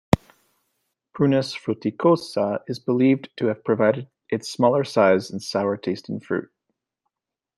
"Prunus 1.13 1.55
fruticosa" 1.55 2.63
is 2.67 2.79
believed 2.79 3.29
to 3.37 3.45
have 3.45 3.63
provided 3.63 4.09
its 4.29 4.49
smaller 4.49 4.83
size 4.83 5.29
and 5.29 5.43
sour 5.43 5.77
tasting 5.77 6.19
fruit. 6.19 6.51